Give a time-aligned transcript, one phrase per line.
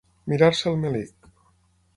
[0.31, 1.31] Mirar-se el melic.